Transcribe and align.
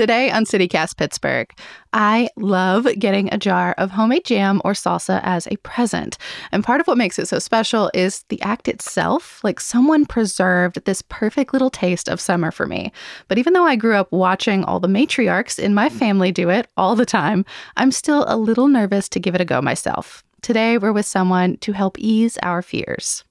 Today 0.00 0.30
on 0.30 0.46
CityCast 0.46 0.96
Pittsburgh, 0.96 1.52
I 1.92 2.30
love 2.36 2.88
getting 2.98 3.28
a 3.30 3.36
jar 3.36 3.74
of 3.76 3.90
homemade 3.90 4.24
jam 4.24 4.62
or 4.64 4.72
salsa 4.72 5.20
as 5.22 5.46
a 5.46 5.58
present. 5.58 6.16
And 6.52 6.64
part 6.64 6.80
of 6.80 6.86
what 6.86 6.96
makes 6.96 7.18
it 7.18 7.28
so 7.28 7.38
special 7.38 7.90
is 7.92 8.22
the 8.30 8.40
act 8.40 8.66
itself. 8.66 9.44
Like 9.44 9.60
someone 9.60 10.06
preserved 10.06 10.82
this 10.86 11.02
perfect 11.10 11.52
little 11.52 11.68
taste 11.68 12.08
of 12.08 12.18
summer 12.18 12.50
for 12.50 12.66
me. 12.66 12.92
But 13.28 13.36
even 13.36 13.52
though 13.52 13.66
I 13.66 13.76
grew 13.76 13.94
up 13.94 14.10
watching 14.10 14.64
all 14.64 14.80
the 14.80 14.88
matriarchs 14.88 15.58
in 15.58 15.74
my 15.74 15.90
family 15.90 16.32
do 16.32 16.48
it 16.48 16.66
all 16.78 16.96
the 16.96 17.04
time, 17.04 17.44
I'm 17.76 17.92
still 17.92 18.24
a 18.26 18.38
little 18.38 18.68
nervous 18.68 19.06
to 19.10 19.20
give 19.20 19.34
it 19.34 19.42
a 19.42 19.44
go 19.44 19.60
myself. 19.60 20.24
Today, 20.40 20.78
we're 20.78 20.92
with 20.92 21.04
someone 21.04 21.58
to 21.58 21.72
help 21.72 21.98
ease 21.98 22.38
our 22.42 22.62
fears. 22.62 23.22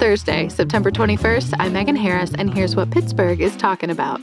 Thursday, 0.00 0.48
September 0.48 0.90
21st. 0.90 1.52
I'm 1.58 1.74
Megan 1.74 1.94
Harris, 1.94 2.32
and 2.38 2.54
here's 2.54 2.74
what 2.74 2.90
Pittsburgh 2.90 3.38
is 3.42 3.54
talking 3.54 3.90
about. 3.90 4.18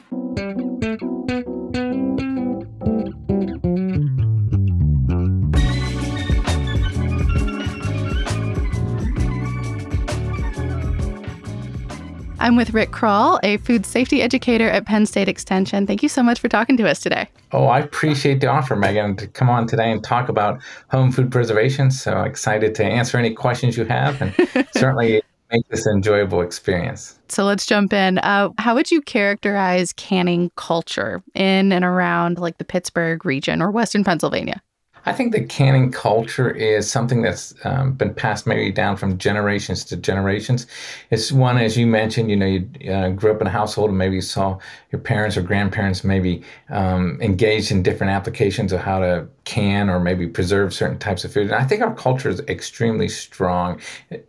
I'm 12.39 12.55
with 12.55 12.73
Rick 12.73 12.89
Kralj, 12.89 13.39
a 13.43 13.57
food 13.57 13.85
safety 13.85 14.23
educator 14.23 14.69
at 14.69 14.85
Penn 14.87 15.05
State 15.05 15.27
Extension. 15.27 15.85
Thank 15.85 16.01
you 16.01 16.09
so 16.09 16.23
much 16.23 16.39
for 16.39 16.49
talking 16.49 16.77
to 16.77 16.89
us 16.89 16.99
today. 16.99 17.29
Oh, 17.51 17.65
I 17.65 17.79
appreciate 17.79 18.41
the 18.41 18.47
offer, 18.47 18.75
Megan, 18.75 19.15
to 19.17 19.27
come 19.27 19.49
on 19.49 19.67
today 19.67 19.91
and 19.91 20.03
talk 20.03 20.27
about 20.27 20.59
home 20.89 21.11
food 21.11 21.31
preservation. 21.31 21.91
So 21.91 22.23
excited 22.23 22.73
to 22.75 22.83
answer 22.83 23.17
any 23.19 23.33
questions 23.33 23.77
you 23.77 23.85
have 23.85 24.19
and 24.23 24.67
certainly 24.73 25.21
make 25.51 25.67
this 25.69 25.87
enjoyable 25.87 26.41
experience. 26.41 27.19
So 27.29 27.43
let's 27.43 27.65
jump 27.65 27.93
in. 27.93 28.17
Uh, 28.19 28.49
how 28.57 28.75
would 28.75 28.91
you 28.91 29.01
characterize 29.01 29.93
canning 29.93 30.51
culture 30.55 31.21
in 31.33 31.71
and 31.71 31.85
around 31.85 32.39
like 32.39 32.57
the 32.57 32.65
Pittsburgh 32.65 33.25
region 33.25 33.61
or 33.61 33.71
Western 33.71 34.03
Pennsylvania? 34.03 34.61
I 35.07 35.13
think 35.13 35.31
the 35.31 35.45
canning 35.45 35.89
culture 35.89 36.49
is 36.49 36.91
something 36.91 37.21
that's 37.21 37.53
um, 37.63 37.93
been 37.93 38.13
passed 38.13 38.45
maybe 38.45 38.73
down 38.73 38.97
from 38.97 39.17
generations 39.17 39.85
to 39.85 39.95
generations. 39.95 40.67
It's 41.11 41.31
one, 41.31 41.57
as 41.57 41.77
you 41.77 41.87
mentioned, 41.87 42.29
you 42.29 42.35
know, 42.35 42.45
you 42.45 42.91
uh, 42.91 43.09
grew 43.11 43.31
up 43.31 43.39
in 43.39 43.47
a 43.47 43.49
household 43.49 43.89
and 43.89 43.97
maybe 43.97 44.15
you 44.15 44.21
saw 44.21 44.59
your 44.91 44.99
parents 44.99 45.37
or 45.37 45.43
grandparents 45.43 46.03
maybe 46.03 46.43
um, 46.69 47.17
engaged 47.21 47.71
in 47.71 47.83
different 47.83 48.11
applications 48.11 48.73
of 48.73 48.81
how 48.81 48.99
to 48.99 49.25
can 49.45 49.89
or 49.89 50.01
maybe 50.01 50.27
preserve 50.27 50.73
certain 50.73 50.99
types 50.99 51.23
of 51.23 51.31
food. 51.31 51.45
And 51.45 51.55
I 51.55 51.63
think 51.63 51.81
our 51.81 51.95
culture 51.95 52.27
is 52.27 52.41
extremely 52.41 53.07
strong, 53.07 53.79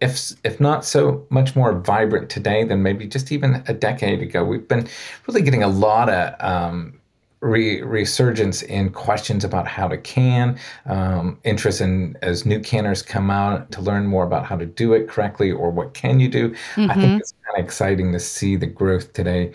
if 0.01 0.33
if 0.45 0.61
not 0.61 0.85
so 0.85 1.27
much 1.31 1.57
more 1.57 1.73
vibrant 1.73 2.31
today 2.31 2.63
than 2.63 2.85
maybe 2.85 3.09
just 3.09 3.33
even 3.33 3.65
a 3.67 3.75
decade 3.75 4.23
ago. 4.23 4.45
We've 4.45 4.69
been 4.69 4.87
really 5.27 5.43
getting 5.43 5.65
a 5.65 5.69
lot 5.69 6.09
of 6.09 6.35
um, 6.39 6.98
re- 7.41 7.83
resurgence 7.83 8.63
in 8.63 8.91
questions 8.91 9.45
about 9.45 9.67
how 9.67 9.89
to 9.89 9.97
can, 9.99 10.59
um, 10.87 11.39
interest 11.45 11.81
in 11.81 12.17
as 12.23 12.45
new 12.45 12.61
canners 12.61 13.03
come 13.03 13.31
out 13.31 13.71
to 13.73 13.81
learn 13.81 14.07
more 14.07 14.25
about 14.25 14.45
how 14.45 14.57
to 14.57 14.67
do 14.67 14.93
it 14.93 15.09
correctly 15.09 15.51
or 15.51 15.71
what 15.71 15.95
can 15.95 16.21
you 16.21 16.29
do. 16.29 16.51
Mm-hmm. 16.51 16.91
I 16.91 16.95
think 16.95 17.07
mm-hmm. 17.07 17.19
it's 17.19 17.35
kind 17.47 17.59
of 17.59 17.65
exciting 17.65 18.13
to 18.13 18.21
see 18.21 18.57
the 18.57 18.67
growth 18.67 19.13
today. 19.13 19.53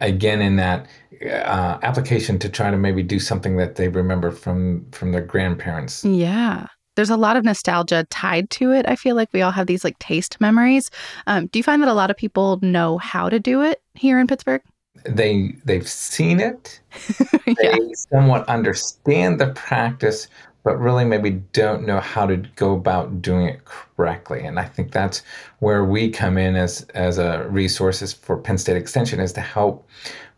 Again, 0.00 0.42
in 0.42 0.56
that 0.56 0.86
uh, 1.24 1.78
application 1.82 2.38
to 2.38 2.48
try 2.48 2.70
to 2.70 2.76
maybe 2.76 3.02
do 3.02 3.18
something 3.18 3.56
that 3.56 3.76
they 3.76 3.88
remember 3.88 4.30
from 4.30 4.86
from 4.90 5.12
their 5.12 5.22
grandparents. 5.22 6.04
Yeah 6.04 6.66
there's 6.96 7.08
a 7.08 7.16
lot 7.16 7.36
of 7.36 7.44
nostalgia 7.44 8.06
tied 8.10 8.50
to 8.50 8.72
it. 8.72 8.84
I 8.86 8.94
feel 8.94 9.16
like 9.16 9.32
we 9.32 9.40
all 9.40 9.52
have 9.52 9.66
these 9.66 9.84
like 9.84 9.98
taste 10.00 10.38
memories. 10.38 10.90
Um, 11.26 11.46
do 11.46 11.58
you 11.58 11.62
find 11.62 11.80
that 11.80 11.88
a 11.88 11.94
lot 11.94 12.10
of 12.10 12.16
people 12.16 12.58
know 12.60 12.98
how 12.98 13.30
to 13.30 13.38
do 13.38 13.62
it 13.62 13.80
here 13.94 14.18
in 14.18 14.26
Pittsburgh? 14.26 14.60
They 15.04 15.54
they've 15.64 15.88
seen 15.88 16.40
it. 16.40 16.80
Yeah. 17.46 17.76
they 17.78 17.94
somewhat 17.94 18.48
understand 18.48 19.40
the 19.40 19.48
practice 19.48 20.28
but 20.62 20.78
really 20.78 21.04
maybe 21.04 21.30
don't 21.52 21.86
know 21.86 22.00
how 22.00 22.26
to 22.26 22.36
go 22.56 22.74
about 22.74 23.22
doing 23.22 23.46
it 23.46 23.64
correctly. 23.64 24.44
And 24.44 24.58
i 24.60 24.64
think 24.64 24.92
that's 24.92 25.22
where 25.60 25.84
we 25.84 26.10
come 26.10 26.36
in 26.38 26.54
as 26.56 26.82
as 26.94 27.18
a 27.18 27.46
resources 27.48 28.12
for 28.12 28.36
penn 28.36 28.58
state 28.58 28.76
extension 28.76 29.20
is 29.20 29.32
to 29.34 29.40
help 29.40 29.88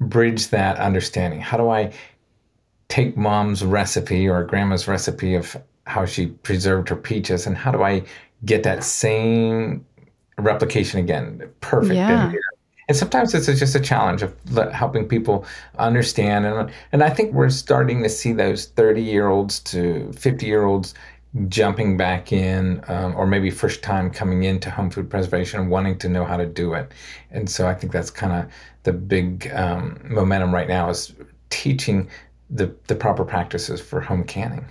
bridge 0.01 0.49
that 0.49 0.79
understanding. 0.79 1.41
How 1.41 1.57
do 1.57 1.69
i 1.71 1.93
take 2.89 3.17
mom's 3.17 3.65
recipe 3.65 4.29
or 4.29 4.45
grandma's 4.45 4.87
recipe 4.89 5.35
of 5.35 5.57
how 5.87 6.05
she 6.07 6.27
preserved 6.27 6.89
her 6.89 6.97
peaches 6.97 7.47
and 7.47 7.57
how 7.57 7.71
do 7.73 7.83
i 7.83 8.03
get 8.45 8.63
that 8.63 8.85
same 8.85 9.85
replication 10.39 10.99
again? 11.01 11.49
Perfect. 11.61 11.95
Yeah. 11.95 12.27
and 12.31 12.39
sometimes 12.91 13.35
it's 13.35 13.47
just 13.47 13.75
a 13.75 13.81
challenge 13.81 14.23
of 14.23 14.35
helping 14.73 15.07
people 15.07 15.47
understand 15.79 16.45
and 16.47 16.71
and 16.93 17.03
I 17.03 17.11
think 17.11 17.33
we're 17.33 17.51
starting 17.51 18.03
to 18.03 18.09
see 18.09 18.33
those 18.33 18.67
30 18.67 19.03
year 19.03 19.29
olds 19.29 19.61
to 19.61 20.13
50 20.13 20.47
year 20.47 20.65
olds 20.65 20.95
jumping 21.49 21.97
back 21.97 22.33
in 22.33 22.83
um, 22.89 23.15
or 23.17 23.27
maybe 23.27 23.51
first 23.51 23.83
time 23.83 24.11
coming 24.11 24.43
into 24.45 24.71
home 24.71 24.91
food 24.91 25.09
preservation 25.09 25.61
and 25.61 25.71
wanting 25.71 25.97
to 25.99 26.09
know 26.09 26.25
how 26.25 26.37
to 26.37 26.47
do 26.47 26.75
it 26.75 26.93
and 27.31 27.49
so 27.49 27.67
I 27.67 27.75
think 27.75 27.93
that's 27.93 28.11
kind 28.11 28.33
of 28.33 28.53
the 28.83 28.93
big 28.93 29.51
um, 29.55 29.99
momentum 30.05 30.53
right 30.53 30.69
now 30.69 30.91
is 30.91 31.15
teaching 31.51 32.09
the 32.53 32.75
the 32.87 32.95
proper 32.95 33.25
practices 33.25 33.81
for 33.81 34.01
home 34.01 34.25
canning. 34.25 34.65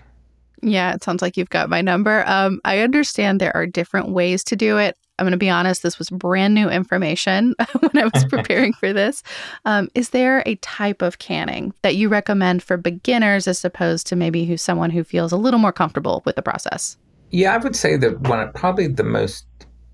Yeah, 0.61 0.93
it 0.93 1.03
sounds 1.03 1.21
like 1.21 1.37
you've 1.37 1.49
got 1.49 1.69
my 1.69 1.81
number. 1.81 2.23
Um, 2.27 2.61
I 2.63 2.79
understand 2.79 3.41
there 3.41 3.55
are 3.55 3.65
different 3.65 4.09
ways 4.09 4.43
to 4.45 4.55
do 4.55 4.77
it. 4.77 4.95
I'm 5.19 5.25
going 5.25 5.31
to 5.31 5.37
be 5.37 5.49
honest, 5.49 5.83
this 5.83 5.99
was 5.99 6.09
brand 6.09 6.55
new 6.55 6.69
information 6.69 7.53
when 7.79 8.03
I 8.03 8.09
was 8.11 8.25
preparing 8.29 8.73
for 8.73 8.91
this. 8.91 9.23
Um, 9.65 9.89
is 9.93 10.09
there 10.09 10.41
a 10.45 10.55
type 10.55 11.01
of 11.01 11.19
canning 11.19 11.73
that 11.83 11.95
you 11.95 12.09
recommend 12.09 12.63
for 12.63 12.77
beginners 12.77 13.47
as 13.47 13.63
opposed 13.63 14.07
to 14.07 14.15
maybe 14.15 14.45
who 14.45 14.57
someone 14.57 14.89
who 14.89 15.03
feels 15.03 15.31
a 15.31 15.37
little 15.37 15.59
more 15.59 15.73
comfortable 15.73 16.23
with 16.25 16.35
the 16.35 16.41
process? 16.41 16.97
Yeah, 17.29 17.53
I 17.53 17.57
would 17.57 17.75
say 17.75 17.97
that 17.97 18.21
one 18.21 18.51
probably 18.53 18.87
the 18.87 19.03
most 19.03 19.45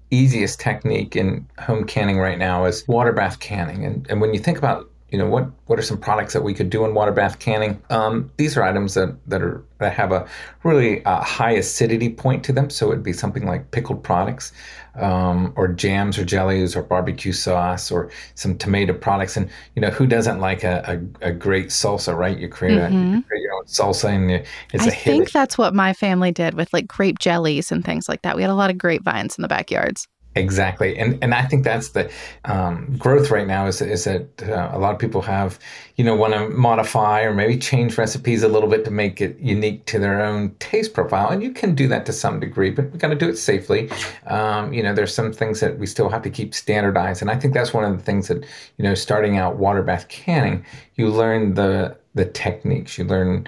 easiest 0.09 0.59
technique 0.59 1.15
in 1.15 1.45
home 1.59 1.83
canning 1.83 2.17
right 2.17 2.37
now 2.37 2.65
is 2.65 2.87
water 2.87 3.11
bath 3.11 3.39
canning. 3.39 3.85
And, 3.85 4.07
and 4.09 4.21
when 4.21 4.33
you 4.33 4.39
think 4.39 4.57
about 4.57 4.89
you 5.09 5.17
know 5.17 5.27
what 5.27 5.49
what 5.67 5.79
are 5.79 5.83
some 5.83 5.97
products 5.97 6.33
that 6.33 6.43
we 6.43 6.53
could 6.53 6.69
do 6.69 6.83
in 6.83 6.93
water 6.93 7.11
bath 7.11 7.39
canning 7.39 7.81
um, 7.89 8.29
these 8.37 8.57
are 8.57 8.63
items 8.63 8.93
that 8.93 9.15
that 9.25 9.41
are 9.41 9.63
that 9.79 9.93
have 9.93 10.11
a 10.11 10.27
really 10.63 11.03
uh, 11.05 11.21
high 11.21 11.51
acidity 11.51 12.09
point 12.09 12.43
to 12.43 12.51
them 12.51 12.69
so 12.69 12.91
it'd 12.91 13.03
be 13.03 13.13
something 13.13 13.45
like 13.45 13.71
pickled 13.71 14.03
products 14.03 14.51
um, 14.97 15.53
or 15.55 15.67
jams 15.67 16.17
or 16.17 16.25
jellies 16.25 16.75
or 16.75 16.83
barbecue 16.83 17.31
sauce 17.31 17.91
or 17.91 18.09
some 18.35 18.57
tomato 18.57 18.93
products 18.93 19.37
and 19.37 19.49
you 19.75 19.81
know 19.81 19.89
who 19.89 20.07
doesn't 20.07 20.39
like 20.39 20.63
a, 20.63 21.01
a, 21.21 21.29
a 21.29 21.31
great 21.31 21.67
salsa 21.67 22.15
right 22.17 22.37
you 22.39 22.47
create, 22.47 22.79
mm-hmm. 22.79 23.13
a, 23.13 23.15
you 23.17 23.23
create 23.23 23.43
your 23.43 23.53
own 23.53 23.65
salsa 23.65 24.09
and 24.09 24.31
it's 24.73 24.83
I 24.83 24.87
a 24.87 24.91
hit. 24.91 25.11
I 25.11 25.17
think 25.17 25.31
that's 25.31 25.57
what 25.57 25.73
my 25.73 25.93
family 25.93 26.31
did 26.31 26.53
with 26.53 26.71
like 26.73 26.87
grape 26.87 27.19
jellies 27.19 27.71
and 27.71 27.83
things 27.83 28.09
like 28.09 28.21
that 28.23 28.35
we 28.35 28.41
had 28.41 28.51
a 28.51 28.55
lot 28.55 28.69
of 28.69 28.77
grapevines 28.77 29.37
in 29.37 29.41
the 29.41 29.47
backyards 29.47 30.07
Exactly, 30.37 30.97
and 30.97 31.17
and 31.23 31.33
I 31.33 31.43
think 31.43 31.63
that's 31.63 31.89
the 31.89 32.11
um, 32.45 32.95
growth 32.97 33.31
right 33.31 33.47
now 33.47 33.65
is 33.65 33.81
is 33.81 34.03
that 34.03 34.27
uh, 34.43 34.69
a 34.71 34.77
lot 34.77 34.93
of 34.93 34.99
people 34.99 35.21
have 35.23 35.57
you 35.95 36.03
know 36.03 36.15
want 36.15 36.33
to 36.33 36.49
modify 36.49 37.23
or 37.23 37.33
maybe 37.33 37.57
change 37.57 37.97
recipes 37.97 38.43
a 38.43 38.47
little 38.47 38.69
bit 38.69 38.85
to 38.85 38.91
make 38.91 39.19
it 39.19 39.37
unique 39.39 39.85
to 39.87 39.97
their 39.97 40.21
own 40.21 40.53
taste 40.59 40.93
profile, 40.93 41.29
and 41.29 41.41
you 41.41 41.51
can 41.51 41.73
do 41.73 41.87
that 41.87 42.05
to 42.05 42.13
some 42.13 42.39
degree, 42.39 42.69
but 42.69 42.91
we 42.91 42.99
got 42.99 43.09
to 43.09 43.15
do 43.15 43.27
it 43.27 43.37
safely. 43.37 43.89
Um, 44.27 44.73
you 44.73 44.83
know, 44.83 44.93
there's 44.93 45.13
some 45.13 45.33
things 45.33 45.59
that 45.59 45.79
we 45.79 45.87
still 45.87 46.09
have 46.09 46.21
to 46.21 46.29
keep 46.29 46.53
standardized, 46.53 47.21
and 47.21 47.31
I 47.31 47.35
think 47.35 47.55
that's 47.55 47.73
one 47.73 47.83
of 47.83 47.97
the 47.97 48.03
things 48.03 48.27
that 48.27 48.45
you 48.77 48.83
know, 48.83 48.93
starting 48.93 49.37
out 49.37 49.57
water 49.57 49.81
bath 49.81 50.07
canning, 50.07 50.63
you 50.95 51.09
learn 51.09 51.55
the 51.55 51.97
the 52.13 52.25
techniques, 52.25 52.97
you 52.97 53.05
learn 53.05 53.47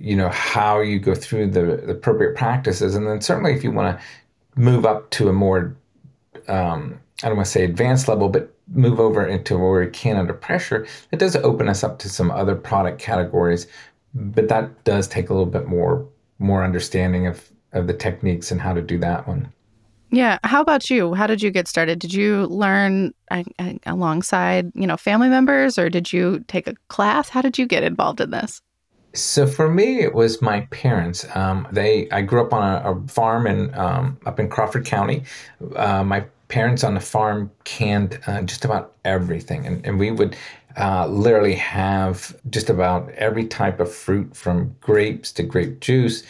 you 0.00 0.14
know 0.14 0.28
how 0.28 0.80
you 0.80 0.98
go 0.98 1.14
through 1.14 1.50
the, 1.50 1.82
the 1.86 1.92
appropriate 1.92 2.36
practices, 2.36 2.94
and 2.94 3.08
then 3.08 3.20
certainly 3.20 3.54
if 3.54 3.64
you 3.64 3.72
want 3.72 3.98
to 3.98 4.04
move 4.54 4.84
up 4.84 5.10
to 5.10 5.28
a 5.28 5.32
more 5.32 5.76
um, 6.48 7.00
I 7.22 7.28
don't 7.28 7.36
want 7.36 7.46
to 7.46 7.52
say 7.52 7.64
advanced 7.64 8.08
level, 8.08 8.28
but 8.28 8.54
move 8.68 9.00
over 9.00 9.26
into 9.26 9.58
where 9.58 9.80
we 9.80 9.90
can 9.90 10.16
under 10.16 10.34
pressure, 10.34 10.86
it 11.10 11.18
does 11.18 11.36
open 11.36 11.68
us 11.68 11.82
up 11.82 11.98
to 12.00 12.08
some 12.08 12.30
other 12.30 12.54
product 12.54 13.00
categories, 13.00 13.66
but 14.14 14.48
that 14.48 14.84
does 14.84 15.08
take 15.08 15.30
a 15.30 15.34
little 15.34 15.50
bit 15.50 15.66
more 15.66 16.06
more 16.38 16.62
understanding 16.62 17.26
of 17.26 17.50
of 17.72 17.86
the 17.86 17.94
techniques 17.94 18.50
and 18.50 18.60
how 18.60 18.72
to 18.72 18.82
do 18.82 18.98
that 18.98 19.26
one. 19.26 19.52
Yeah. 20.10 20.38
How 20.44 20.62
about 20.62 20.88
you? 20.88 21.12
How 21.12 21.26
did 21.26 21.42
you 21.42 21.50
get 21.50 21.68
started? 21.68 21.98
Did 21.98 22.14
you 22.14 22.46
learn 22.46 23.12
uh, 23.30 23.42
alongside, 23.84 24.72
you 24.74 24.86
know, 24.86 24.96
family 24.96 25.28
members 25.28 25.78
or 25.78 25.90
did 25.90 26.12
you 26.12 26.42
take 26.48 26.66
a 26.66 26.74
class? 26.88 27.28
How 27.28 27.42
did 27.42 27.58
you 27.58 27.66
get 27.66 27.82
involved 27.82 28.20
in 28.20 28.30
this? 28.30 28.62
So 29.14 29.46
for 29.46 29.68
me, 29.68 30.00
it 30.00 30.14
was 30.14 30.40
my 30.40 30.60
parents. 30.70 31.26
Um, 31.34 31.66
they, 31.72 32.08
I 32.10 32.22
grew 32.22 32.40
up 32.40 32.52
on 32.52 32.62
a, 32.62 32.90
a 32.90 33.08
farm 33.08 33.46
in 33.46 33.74
um, 33.74 34.18
up 34.26 34.38
in 34.38 34.48
Crawford 34.48 34.86
County. 34.86 35.24
Uh, 35.76 36.04
my 36.04 36.24
parents 36.48 36.82
on 36.84 36.94
the 36.94 37.00
farm 37.00 37.50
canned 37.64 38.18
uh, 38.26 38.42
just 38.42 38.64
about 38.64 38.94
everything, 39.04 39.66
and, 39.66 39.84
and 39.86 39.98
we 39.98 40.10
would 40.10 40.36
uh, 40.76 41.06
literally 41.06 41.54
have 41.54 42.36
just 42.50 42.70
about 42.70 43.10
every 43.10 43.46
type 43.46 43.80
of 43.80 43.92
fruit, 43.92 44.34
from 44.34 44.74
grapes 44.80 45.32
to 45.32 45.42
grape 45.42 45.80
juice 45.80 46.22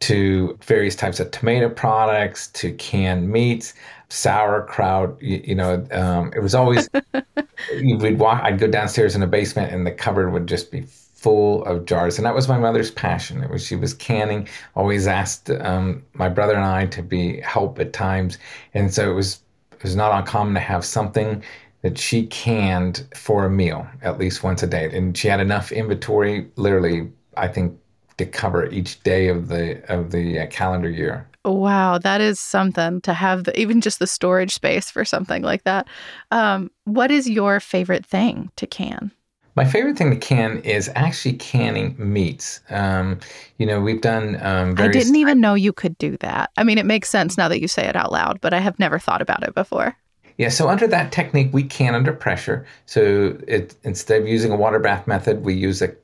to 0.00 0.58
various 0.64 0.96
types 0.96 1.20
of 1.20 1.30
tomato 1.30 1.68
products 1.68 2.48
to 2.48 2.72
canned 2.72 3.30
meats, 3.30 3.72
sauerkraut. 4.08 5.16
You, 5.22 5.40
you 5.44 5.54
know, 5.54 5.86
um, 5.92 6.32
it 6.34 6.40
was 6.40 6.54
always 6.54 6.88
we'd 7.72 8.18
walk. 8.18 8.42
I'd 8.42 8.58
go 8.58 8.66
downstairs 8.66 9.14
in 9.14 9.20
the 9.20 9.26
basement, 9.28 9.72
and 9.72 9.86
the 9.86 9.92
cupboard 9.92 10.32
would 10.32 10.48
just 10.48 10.72
be 10.72 10.82
full 10.82 11.64
of 11.64 11.84
jars, 11.86 12.18
and 12.18 12.26
that 12.26 12.34
was 12.34 12.48
my 12.48 12.58
mother's 12.58 12.90
passion. 12.90 13.44
It 13.44 13.50
was 13.50 13.64
she 13.64 13.76
was 13.76 13.94
canning. 13.94 14.48
Always 14.74 15.06
asked 15.06 15.50
um, 15.50 16.02
my 16.14 16.28
brother 16.28 16.54
and 16.54 16.64
I 16.64 16.86
to 16.86 17.02
be 17.02 17.40
help 17.40 17.78
at 17.78 17.92
times, 17.92 18.38
and 18.74 18.92
so 18.92 19.08
it 19.08 19.14
was 19.14 19.38
it 19.82 19.88
was 19.88 19.96
not 19.96 20.16
uncommon 20.16 20.54
to 20.54 20.60
have 20.60 20.84
something 20.84 21.42
that 21.82 21.98
she 21.98 22.26
canned 22.26 23.04
for 23.16 23.44
a 23.44 23.50
meal 23.50 23.84
at 24.02 24.16
least 24.16 24.44
once 24.44 24.62
a 24.62 24.66
day, 24.68 24.88
and 24.96 25.18
she 25.18 25.26
had 25.26 25.40
enough 25.40 25.72
inventory, 25.72 26.48
literally, 26.54 27.10
I 27.36 27.48
think 27.48 27.76
to 28.18 28.26
cover 28.26 28.66
each 28.66 29.02
day 29.02 29.26
of 29.26 29.48
the 29.48 29.82
of 29.92 30.12
the 30.12 30.38
uh, 30.38 30.46
calendar 30.46 30.88
year. 30.88 31.26
Wow, 31.44 31.98
that 31.98 32.20
is 32.20 32.38
something 32.38 33.00
to 33.00 33.12
have 33.12 33.44
the, 33.44 33.58
even 33.58 33.80
just 33.80 33.98
the 33.98 34.06
storage 34.06 34.52
space 34.54 34.88
for 34.88 35.04
something 35.04 35.42
like 35.42 35.64
that. 35.64 35.88
Um, 36.30 36.70
what 36.84 37.10
is 37.10 37.28
your 37.28 37.58
favorite 37.58 38.06
thing 38.06 38.52
to 38.54 38.66
can? 38.68 39.10
My 39.54 39.66
favorite 39.66 39.98
thing 39.98 40.10
to 40.10 40.16
can 40.16 40.58
is 40.60 40.90
actually 40.94 41.34
canning 41.34 41.94
meats. 41.98 42.60
Um, 42.70 43.20
you 43.58 43.66
know, 43.66 43.80
we've 43.80 44.00
done. 44.00 44.36
Um, 44.42 44.74
I 44.78 44.88
didn't 44.88 45.16
even 45.16 45.40
know 45.40 45.54
you 45.54 45.72
could 45.72 45.98
do 45.98 46.16
that. 46.18 46.50
I 46.56 46.64
mean, 46.64 46.78
it 46.78 46.86
makes 46.86 47.10
sense 47.10 47.36
now 47.36 47.48
that 47.48 47.60
you 47.60 47.68
say 47.68 47.84
it 47.86 47.94
out 47.94 48.12
loud, 48.12 48.40
but 48.40 48.54
I 48.54 48.60
have 48.60 48.78
never 48.78 48.98
thought 48.98 49.20
about 49.20 49.42
it 49.42 49.54
before. 49.54 49.96
Yeah, 50.38 50.48
so 50.48 50.68
under 50.68 50.86
that 50.86 51.12
technique, 51.12 51.50
we 51.52 51.62
can 51.62 51.94
under 51.94 52.12
pressure. 52.12 52.66
So 52.86 53.38
it, 53.46 53.76
instead 53.84 54.22
of 54.22 54.28
using 54.28 54.50
a 54.50 54.56
water 54.56 54.78
bath 54.78 55.06
method, 55.06 55.44
we 55.44 55.54
use 55.54 55.82
a 55.82 55.94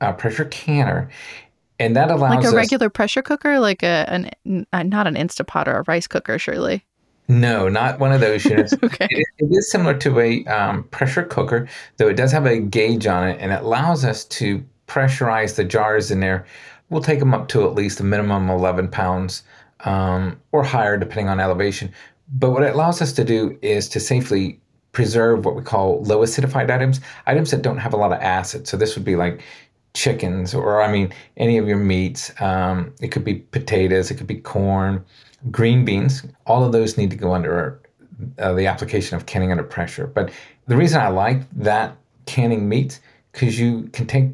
uh, 0.00 0.12
pressure 0.12 0.46
canner, 0.46 1.08
and 1.78 1.94
that 1.94 2.10
allows 2.10 2.34
like 2.34 2.44
a 2.44 2.48
us, 2.48 2.54
regular 2.54 2.90
pressure 2.90 3.22
cooker, 3.22 3.60
like 3.60 3.84
a 3.84 4.30
an 4.44 4.66
not 4.72 5.06
an 5.06 5.14
Instapot 5.14 5.68
or 5.68 5.78
a 5.78 5.84
rice 5.86 6.08
cooker, 6.08 6.38
surely. 6.38 6.84
No, 7.30 7.68
not 7.68 8.00
one 8.00 8.10
of 8.10 8.20
those 8.20 8.44
units. 8.44 8.72
okay. 8.82 9.06
It, 9.08 9.26
it 9.38 9.44
is 9.52 9.70
similar 9.70 9.96
to 9.98 10.18
a 10.18 10.44
um, 10.46 10.82
pressure 10.84 11.22
cooker, 11.22 11.68
though 11.96 12.08
it 12.08 12.16
does 12.16 12.32
have 12.32 12.44
a 12.44 12.58
gauge 12.58 13.06
on 13.06 13.28
it, 13.28 13.38
and 13.40 13.52
it 13.52 13.62
allows 13.62 14.04
us 14.04 14.24
to 14.24 14.64
pressurize 14.88 15.54
the 15.54 15.62
jars 15.62 16.10
in 16.10 16.18
there. 16.18 16.44
We'll 16.88 17.02
take 17.02 17.20
them 17.20 17.32
up 17.32 17.46
to 17.48 17.64
at 17.66 17.76
least 17.76 18.00
a 18.00 18.02
minimum 18.02 18.50
11 18.50 18.88
pounds 18.88 19.44
um, 19.84 20.40
or 20.50 20.64
higher, 20.64 20.96
depending 20.96 21.28
on 21.28 21.38
elevation. 21.38 21.92
But 22.32 22.50
what 22.50 22.64
it 22.64 22.74
allows 22.74 23.00
us 23.00 23.12
to 23.12 23.22
do 23.22 23.56
is 23.62 23.88
to 23.90 24.00
safely 24.00 24.58
preserve 24.90 25.44
what 25.44 25.54
we 25.54 25.62
call 25.62 26.02
low 26.02 26.18
acidified 26.18 26.68
items, 26.68 27.00
items 27.28 27.52
that 27.52 27.62
don't 27.62 27.78
have 27.78 27.92
a 27.92 27.96
lot 27.96 28.10
of 28.10 28.20
acid. 28.20 28.66
So 28.66 28.76
this 28.76 28.96
would 28.96 29.04
be 29.04 29.14
like 29.14 29.40
chickens, 29.94 30.52
or 30.52 30.82
I 30.82 30.90
mean, 30.90 31.14
any 31.36 31.58
of 31.58 31.68
your 31.68 31.78
meats. 31.78 32.32
Um, 32.40 32.92
it 33.00 33.12
could 33.12 33.24
be 33.24 33.34
potatoes, 33.34 34.10
it 34.10 34.16
could 34.16 34.26
be 34.26 34.40
corn, 34.40 35.04
green 35.50 35.84
beans. 35.84 36.24
All 36.46 36.64
of 36.64 36.72
those 36.72 36.96
need 36.96 37.10
to 37.10 37.16
go 37.16 37.32
under 37.32 37.80
uh, 38.38 38.52
the 38.52 38.66
application 38.66 39.16
of 39.16 39.26
canning 39.26 39.50
under 39.50 39.64
pressure. 39.64 40.06
But 40.06 40.30
the 40.66 40.76
reason 40.76 41.00
I 41.00 41.08
like 41.08 41.50
that 41.52 41.96
canning 42.26 42.68
meat 42.68 43.00
because 43.32 43.58
you 43.58 43.88
can 43.92 44.06
take 44.06 44.30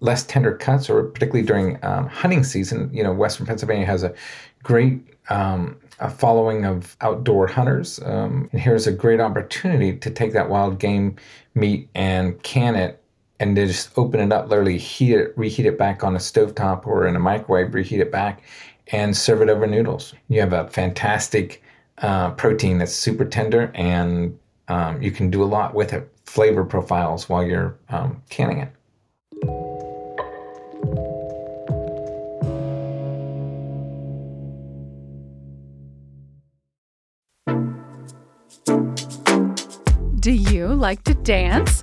less 0.00 0.24
tender 0.24 0.54
cuts, 0.54 0.90
or 0.90 1.04
particularly 1.04 1.46
during 1.46 1.78
um, 1.82 2.06
hunting 2.06 2.44
season. 2.44 2.90
You 2.92 3.02
know, 3.02 3.12
Western 3.12 3.46
Pennsylvania 3.46 3.86
has 3.86 4.02
a 4.02 4.14
great 4.62 5.00
um, 5.30 5.76
a 6.00 6.10
following 6.10 6.64
of 6.64 6.96
outdoor 7.00 7.46
hunters, 7.46 8.00
um, 8.04 8.48
and 8.52 8.60
here's 8.60 8.86
a 8.86 8.92
great 8.92 9.20
opportunity 9.20 9.96
to 9.96 10.10
take 10.10 10.32
that 10.32 10.50
wild 10.50 10.78
game 10.78 11.16
meat 11.54 11.88
and 11.94 12.42
can 12.42 12.74
it 12.74 13.00
and 13.40 13.56
then 13.56 13.66
just 13.66 13.90
open 13.96 14.20
it 14.20 14.32
up, 14.32 14.48
literally 14.48 14.78
heat 14.78 15.12
it, 15.12 15.36
reheat 15.36 15.66
it 15.66 15.76
back 15.76 16.04
on 16.04 16.14
a 16.14 16.18
stovetop 16.18 16.86
or 16.86 17.06
in 17.06 17.16
a 17.16 17.18
microwave, 17.18 17.74
reheat 17.74 18.00
it 18.00 18.12
back, 18.12 18.42
and 18.88 19.16
serve 19.16 19.42
it 19.42 19.48
over 19.48 19.66
noodles. 19.66 20.14
You 20.28 20.40
have 20.40 20.52
a 20.52 20.68
fantastic 20.68 21.62
uh, 21.98 22.32
protein 22.32 22.78
that's 22.78 22.94
super 22.94 23.24
tender, 23.24 23.70
and 23.74 24.38
um, 24.68 25.00
you 25.02 25.10
can 25.10 25.30
do 25.30 25.42
a 25.42 25.46
lot 25.46 25.74
with 25.74 25.92
it. 25.92 26.10
Flavor 26.24 26.64
profiles 26.64 27.28
while 27.28 27.44
you're 27.44 27.76
um, 27.90 28.22
canning 28.30 28.58
it. 28.58 28.70
Do 40.20 40.32
you 40.32 40.68
like 40.68 41.04
to 41.04 41.12
dance? 41.14 41.82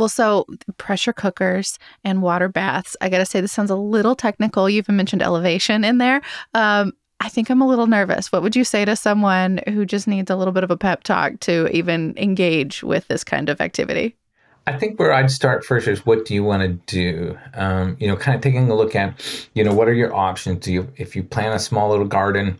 Well, 0.00 0.08
so 0.08 0.46
pressure 0.78 1.12
cookers 1.12 1.78
and 2.02 2.22
water 2.22 2.48
baths. 2.48 2.96
I 3.02 3.10
got 3.10 3.18
to 3.18 3.26
say, 3.26 3.42
this 3.42 3.52
sounds 3.52 3.70
a 3.70 3.76
little 3.76 4.16
technical. 4.16 4.68
You 4.68 4.78
even 4.78 4.96
mentioned 4.96 5.22
elevation 5.22 5.84
in 5.84 5.98
there. 5.98 6.22
Um, 6.54 6.94
I 7.20 7.28
think 7.28 7.50
I'm 7.50 7.60
a 7.60 7.68
little 7.68 7.86
nervous. 7.86 8.32
What 8.32 8.42
would 8.42 8.56
you 8.56 8.64
say 8.64 8.86
to 8.86 8.96
someone 8.96 9.60
who 9.68 9.84
just 9.84 10.08
needs 10.08 10.30
a 10.30 10.36
little 10.36 10.54
bit 10.54 10.64
of 10.64 10.70
a 10.70 10.76
pep 10.78 11.02
talk 11.02 11.38
to 11.40 11.68
even 11.68 12.14
engage 12.16 12.82
with 12.82 13.06
this 13.08 13.22
kind 13.22 13.50
of 13.50 13.60
activity? 13.60 14.16
I 14.66 14.72
think 14.78 14.98
where 14.98 15.12
I'd 15.12 15.30
start 15.30 15.66
first 15.66 15.86
is 15.86 16.06
what 16.06 16.24
do 16.24 16.32
you 16.32 16.44
want 16.44 16.62
to 16.62 16.96
do? 16.96 17.38
Um, 17.52 17.98
you 18.00 18.08
know, 18.08 18.16
kind 18.16 18.34
of 18.34 18.40
taking 18.40 18.70
a 18.70 18.74
look 18.74 18.96
at, 18.96 19.22
you 19.52 19.62
know, 19.62 19.74
what 19.74 19.86
are 19.86 19.92
your 19.92 20.14
options? 20.14 20.64
Do 20.64 20.72
you, 20.72 20.90
if 20.96 21.14
you 21.14 21.22
plant 21.22 21.54
a 21.54 21.58
small 21.58 21.90
little 21.90 22.06
garden, 22.06 22.58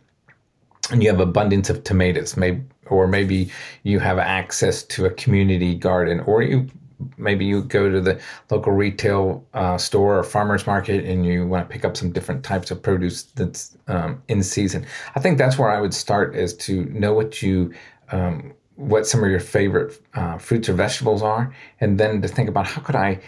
and 0.91 1.03
you 1.03 1.09
have 1.09 1.21
abundance 1.21 1.71
of 1.71 1.85
tomatoes, 1.85 2.37
maybe, 2.37 2.63
or 2.87 3.07
maybe 3.07 3.51
you 3.85 3.99
have 3.99 4.19
access 4.19 4.83
to 4.83 5.07
a 5.07 5.11
community 5.11 5.75
garden, 5.75 6.21
or 6.21 6.43
you 6.43 6.69
maybe 7.17 7.45
you 7.45 7.63
go 7.63 7.91
to 7.91 8.01
the 8.01 8.21
local 8.51 8.73
retail 8.73 9.45
uh, 9.55 9.79
store 9.79 10.19
or 10.19 10.25
farmers 10.25 10.67
market 10.67 11.05
and 11.05 11.27
you 11.27 11.47
want 11.47 11.69
to 11.69 11.73
pick 11.73 11.85
up 11.85 11.97
some 11.97 12.11
different 12.11 12.45
types 12.45 12.71
of 12.71 12.83
produce 12.83 13.23
that's 13.23 13.77
um, 13.89 14.23
in 14.29 14.43
season. 14.43 14.87
I 15.15 15.21
think 15.21 15.39
that's 15.39 15.59
where 15.59 15.71
I 15.71 15.81
would 15.81 15.95
start 15.95 16.35
is 16.35 16.55
to 16.59 16.85
know 16.87 17.13
what 17.13 17.43
you 17.43 17.73
um, 18.13 18.55
what 18.77 19.07
some 19.07 19.23
of 19.23 19.31
your 19.31 19.41
favorite 19.41 20.01
uh, 20.15 20.39
fruits 20.39 20.69
or 20.69 20.73
vegetables 20.73 21.23
are, 21.23 21.55
and 21.81 22.01
then 22.01 22.23
to 22.23 22.29
think 22.29 22.49
about 22.49 22.67
how 22.67 22.81
could 22.81 22.97
I 22.97 23.21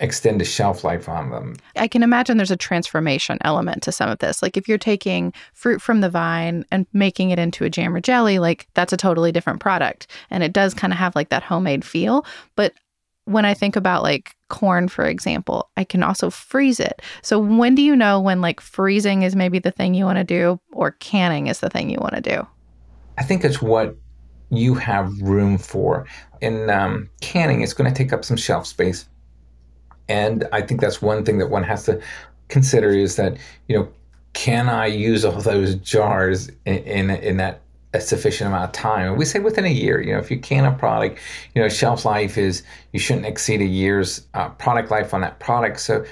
extend 0.00 0.40
the 0.40 0.44
shelf 0.44 0.82
life 0.82 1.08
on 1.08 1.30
them. 1.30 1.56
I 1.76 1.86
can 1.86 2.02
imagine 2.02 2.36
there's 2.36 2.50
a 2.50 2.56
transformation 2.56 3.38
element 3.42 3.82
to 3.82 3.92
some 3.92 4.08
of 4.08 4.18
this. 4.18 4.42
Like 4.42 4.56
if 4.56 4.68
you're 4.68 4.78
taking 4.78 5.32
fruit 5.52 5.80
from 5.82 6.00
the 6.00 6.08
vine 6.08 6.64
and 6.70 6.86
making 6.92 7.30
it 7.30 7.38
into 7.38 7.64
a 7.64 7.70
jam 7.70 7.94
or 7.94 8.00
jelly, 8.00 8.38
like 8.38 8.66
that's 8.74 8.92
a 8.92 8.96
totally 8.96 9.30
different 9.30 9.60
product. 9.60 10.06
And 10.30 10.42
it 10.42 10.52
does 10.52 10.74
kind 10.74 10.92
of 10.92 10.98
have 10.98 11.14
like 11.14 11.28
that 11.28 11.42
homemade 11.42 11.84
feel. 11.84 12.24
But 12.56 12.72
when 13.24 13.44
I 13.44 13.54
think 13.54 13.76
about 13.76 14.02
like 14.02 14.34
corn, 14.48 14.88
for 14.88 15.04
example, 15.04 15.70
I 15.76 15.84
can 15.84 16.02
also 16.02 16.30
freeze 16.30 16.80
it. 16.80 17.02
So 17.22 17.38
when 17.38 17.74
do 17.74 17.82
you 17.82 17.94
know 17.94 18.20
when 18.20 18.40
like 18.40 18.60
freezing 18.60 19.22
is 19.22 19.36
maybe 19.36 19.58
the 19.58 19.70
thing 19.70 19.94
you 19.94 20.04
want 20.04 20.18
to 20.18 20.24
do 20.24 20.60
or 20.72 20.92
canning 20.92 21.46
is 21.46 21.60
the 21.60 21.70
thing 21.70 21.90
you 21.90 21.98
want 22.00 22.14
to 22.14 22.20
do? 22.20 22.46
I 23.18 23.22
think 23.22 23.44
it's 23.44 23.62
what 23.62 23.96
you 24.50 24.74
have 24.74 25.20
room 25.20 25.58
for. 25.58 26.06
In 26.40 26.70
um, 26.70 27.08
canning, 27.20 27.60
it's 27.60 27.72
going 27.72 27.92
to 27.92 27.96
take 27.96 28.12
up 28.12 28.24
some 28.24 28.36
shelf 28.36 28.66
space. 28.66 29.06
And 30.08 30.48
I 30.52 30.62
think 30.62 30.80
that's 30.80 31.00
one 31.00 31.24
thing 31.24 31.38
that 31.38 31.50
one 31.50 31.62
has 31.62 31.84
to 31.84 32.00
consider 32.48 32.90
is 32.90 33.16
that, 33.16 33.36
you 33.68 33.78
know, 33.78 33.88
can 34.32 34.68
I 34.68 34.86
use 34.86 35.24
all 35.24 35.40
those 35.40 35.74
jars 35.76 36.48
in, 36.64 36.78
in, 36.78 37.10
in 37.10 37.36
that 37.36 37.60
a 37.92 38.00
sufficient 38.00 38.48
amount 38.48 38.64
of 38.64 38.72
time. 38.72 39.16
We 39.16 39.24
say 39.24 39.40
within 39.40 39.64
a 39.64 39.70
year. 39.70 40.00
You 40.00 40.12
know, 40.12 40.18
if 40.18 40.30
you 40.30 40.38
can 40.38 40.64
a 40.64 40.72
product, 40.72 41.18
you 41.54 41.62
know, 41.62 41.68
shelf 41.68 42.04
life 42.04 42.38
is 42.38 42.62
you 42.92 43.00
shouldn't 43.00 43.26
exceed 43.26 43.60
a 43.60 43.64
year's 43.64 44.26
uh, 44.34 44.50
product 44.50 44.90
life 44.90 45.12
on 45.12 45.22
that 45.22 45.40
product. 45.40 45.80
So, 45.80 46.04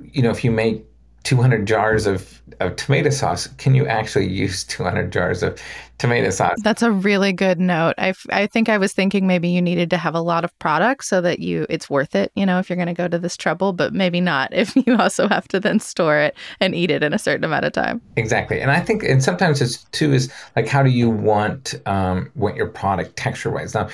you 0.00 0.22
know, 0.22 0.30
if 0.30 0.44
you 0.44 0.50
make 0.50 0.84
200 1.28 1.66
jars 1.66 2.06
of, 2.06 2.40
of 2.60 2.74
tomato 2.76 3.10
sauce, 3.10 3.48
can 3.58 3.74
you 3.74 3.86
actually 3.86 4.26
use 4.26 4.64
200 4.64 5.12
jars 5.12 5.42
of 5.42 5.60
tomato 5.98 6.30
sauce? 6.30 6.56
That's 6.64 6.80
a 6.80 6.90
really 6.90 7.34
good 7.34 7.60
note. 7.60 7.96
I, 7.98 8.08
f- 8.08 8.24
I 8.30 8.46
think 8.46 8.70
I 8.70 8.78
was 8.78 8.94
thinking 8.94 9.26
maybe 9.26 9.50
you 9.50 9.60
needed 9.60 9.90
to 9.90 9.98
have 9.98 10.14
a 10.14 10.22
lot 10.22 10.42
of 10.42 10.58
product 10.58 11.04
so 11.04 11.20
that 11.20 11.40
you 11.40 11.66
it's 11.68 11.90
worth 11.90 12.14
it, 12.14 12.32
you 12.34 12.46
know, 12.46 12.58
if 12.58 12.70
you're 12.70 12.78
going 12.78 12.88
to 12.88 12.94
go 12.94 13.08
to 13.08 13.18
this 13.18 13.36
trouble, 13.36 13.74
but 13.74 13.92
maybe 13.92 14.22
not 14.22 14.48
if 14.54 14.74
you 14.74 14.96
also 14.96 15.28
have 15.28 15.46
to 15.48 15.60
then 15.60 15.80
store 15.80 16.18
it 16.18 16.34
and 16.60 16.74
eat 16.74 16.90
it 16.90 17.02
in 17.02 17.12
a 17.12 17.18
certain 17.18 17.44
amount 17.44 17.66
of 17.66 17.74
time. 17.74 18.00
Exactly. 18.16 18.62
And 18.62 18.70
I 18.70 18.80
think, 18.80 19.02
and 19.02 19.22
sometimes 19.22 19.60
it's 19.60 19.84
too 19.92 20.14
is 20.14 20.32
like, 20.56 20.66
how 20.66 20.82
do 20.82 20.88
you 20.88 21.10
want, 21.10 21.74
um, 21.84 22.32
want 22.36 22.56
your 22.56 22.68
product 22.68 23.16
texture 23.16 23.50
wise? 23.50 23.74
Now, 23.74 23.90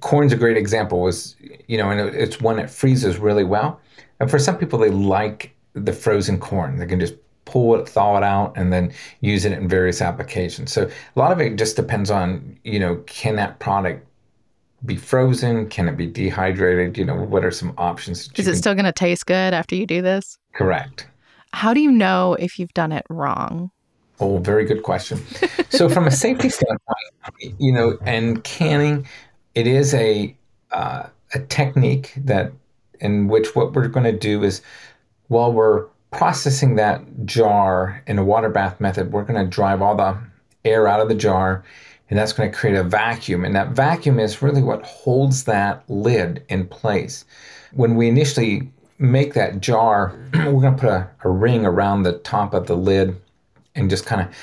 corn's 0.00 0.32
a 0.32 0.36
great 0.36 0.56
example 0.56 1.02
was, 1.02 1.36
you 1.68 1.78
know, 1.78 1.88
and 1.90 2.00
it's 2.00 2.40
one 2.40 2.56
that 2.56 2.68
freezes 2.68 3.16
really 3.18 3.44
well. 3.44 3.80
And 4.18 4.28
for 4.28 4.40
some 4.40 4.58
people, 4.58 4.80
they 4.80 4.90
like 4.90 5.54
the 5.74 5.92
frozen 5.92 6.38
corn. 6.38 6.78
They 6.78 6.86
can 6.86 7.00
just 7.00 7.14
pull 7.44 7.74
it, 7.74 7.88
thaw 7.88 8.16
it 8.16 8.22
out, 8.22 8.56
and 8.56 8.72
then 8.72 8.92
use 9.20 9.44
it 9.44 9.52
in 9.52 9.68
various 9.68 10.00
applications. 10.00 10.72
So 10.72 10.84
a 10.84 11.18
lot 11.18 11.32
of 11.32 11.40
it 11.40 11.56
just 11.56 11.76
depends 11.76 12.10
on, 12.10 12.58
you 12.64 12.78
know, 12.78 12.96
can 13.06 13.36
that 13.36 13.58
product 13.58 14.06
be 14.84 14.96
frozen? 14.96 15.68
Can 15.68 15.88
it 15.88 15.96
be 15.96 16.06
dehydrated? 16.06 16.96
You 16.96 17.04
know, 17.04 17.16
what 17.16 17.44
are 17.44 17.50
some 17.50 17.74
options? 17.78 18.30
Is 18.36 18.46
it 18.46 18.52
can... 18.52 18.58
still 18.58 18.74
going 18.74 18.84
to 18.84 18.92
taste 18.92 19.26
good 19.26 19.54
after 19.54 19.74
you 19.74 19.86
do 19.86 20.02
this? 20.02 20.38
Correct. 20.52 21.06
How 21.52 21.74
do 21.74 21.80
you 21.80 21.90
know 21.90 22.34
if 22.34 22.58
you've 22.58 22.74
done 22.74 22.92
it 22.92 23.04
wrong? 23.08 23.70
Oh, 24.20 24.38
very 24.38 24.64
good 24.64 24.82
question. 24.82 25.20
so, 25.70 25.88
from 25.88 26.06
a 26.06 26.10
safety 26.24 26.48
standpoint, 26.48 27.58
you 27.58 27.72
know, 27.72 27.98
and 28.02 28.42
canning, 28.44 29.06
it 29.54 29.66
is 29.66 29.92
a 29.94 30.36
uh, 30.70 31.06
a 31.34 31.40
technique 31.40 32.12
that 32.16 32.52
in 33.00 33.28
which 33.28 33.54
what 33.54 33.72
we're 33.72 33.88
going 33.88 34.04
to 34.04 34.18
do 34.18 34.42
is 34.42 34.62
while 35.28 35.52
we're 35.52 35.86
processing 36.10 36.76
that 36.76 37.02
jar 37.24 38.02
in 38.06 38.18
a 38.18 38.24
water 38.24 38.48
bath 38.48 38.80
method, 38.80 39.12
we're 39.12 39.24
going 39.24 39.42
to 39.42 39.50
drive 39.50 39.82
all 39.82 39.96
the 39.96 40.16
air 40.64 40.86
out 40.86 41.00
of 41.00 41.08
the 41.08 41.14
jar 41.14 41.64
and 42.10 42.18
that's 42.18 42.32
going 42.32 42.50
to 42.50 42.56
create 42.56 42.76
a 42.76 42.84
vacuum. 42.84 43.44
And 43.44 43.54
that 43.54 43.70
vacuum 43.70 44.18
is 44.18 44.42
really 44.42 44.62
what 44.62 44.84
holds 44.84 45.44
that 45.44 45.88
lid 45.88 46.44
in 46.48 46.66
place. 46.66 47.24
When 47.72 47.96
we 47.96 48.08
initially 48.08 48.70
make 48.98 49.34
that 49.34 49.60
jar, 49.60 50.14
we're 50.34 50.60
going 50.60 50.76
to 50.76 50.80
put 50.80 50.90
a, 50.90 51.10
a, 51.24 51.28
ring 51.28 51.66
around 51.66 52.02
the 52.02 52.18
top 52.18 52.54
of 52.54 52.66
the 52.66 52.76
lid 52.76 53.20
and 53.74 53.90
just 53.90 54.06
kind 54.06 54.22
of 54.22 54.34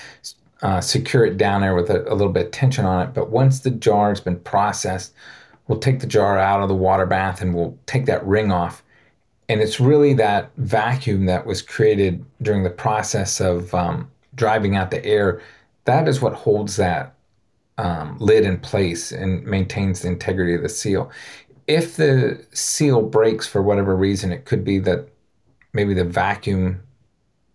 uh, 0.62 0.82
secure 0.82 1.26
it 1.26 1.38
down 1.38 1.62
there 1.62 1.76
with 1.76 1.90
a, 1.90 2.02
a 2.12 2.16
little 2.16 2.34
bit 2.34 2.48
of 2.48 2.52
tension 2.52 2.84
on 2.84 3.08
it. 3.08 3.14
But 3.14 3.30
once 3.30 3.60
the 3.60 3.72
jar 3.72 4.10
has 4.10 4.20
been 4.20 4.40
processed, 4.40 5.14
we'll 5.68 5.80
take 5.80 6.00
the 6.00 6.08
jar 6.08 6.38
out 6.38 6.62
of 6.62 6.68
the 6.68 6.76
water 6.76 7.06
bath 7.06 7.42
and 7.42 7.54
we'll 7.54 7.78
take 7.86 8.06
that 8.08 8.26
ring 8.26 8.52
off 8.52 8.84
and 9.52 9.60
it's 9.60 9.82
really 9.82 10.14
that 10.14 10.50
vacuum 10.56 11.26
that 11.26 11.46
was 11.46 11.62
created 11.62 12.24
during 12.42 12.64
the 12.64 12.70
process 12.70 13.42
of 13.42 13.74
um, 13.76 14.10
driving 14.34 14.78
out 14.78 14.92
the 14.92 15.04
air. 15.06 15.42
That 15.84 16.08
is 16.08 16.22
what 16.22 16.34
holds 16.34 16.78
that 16.78 17.16
um, 17.78 18.18
lid 18.18 18.46
in 18.46 18.60
place 18.60 19.12
and 19.12 19.44
maintains 19.46 20.02
the 20.02 20.08
integrity 20.08 20.54
of 20.54 20.62
the 20.62 20.70
seal. 20.70 21.12
If 21.68 21.98
the 21.98 22.46
seal 22.54 23.02
breaks 23.02 23.46
for 23.46 23.62
whatever 23.62 23.94
reason, 23.94 24.32
it 24.32 24.46
could 24.46 24.64
be 24.64 24.80
that 24.80 25.10
maybe 25.74 25.94
the 25.94 26.06
vacuum, 26.06 26.82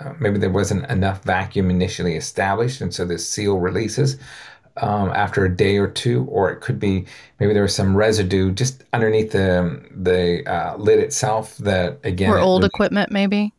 uh, 0.01 0.13
maybe 0.21 0.39
there 0.39 0.51
wasn't 0.51 0.85
enough 0.91 1.25
vacuum 1.25 1.71
initially 1.71 2.15
established, 2.15 2.83
and 2.83 2.93
so 2.93 3.07
the 3.07 3.19
seal 3.19 3.59
releases 3.59 4.19
um, 4.79 5.11
after 5.11 5.45
a 5.45 5.55
day 5.55 5.79
or 5.79 5.89
two, 5.89 6.25
or 6.25 6.51
it 6.51 6.61
could 6.61 6.79
be 6.79 7.07
maybe 7.41 7.53
there 7.53 7.63
was 7.63 7.75
some 7.75 7.97
residue 7.97 8.53
just 8.53 8.85
underneath 8.93 9.33
the 9.33 9.83
the 9.91 10.45
uh, 10.51 10.77
lid 10.77 10.99
itself 10.99 11.57
that 11.59 11.99
again 12.05 12.31
or 12.31 12.39
old 12.39 12.65
equipment 12.65 13.11
maybe? 13.11 13.53